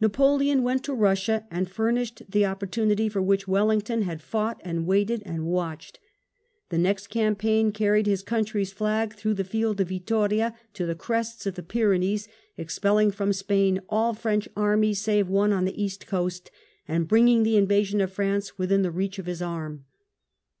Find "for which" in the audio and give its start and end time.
3.10-3.48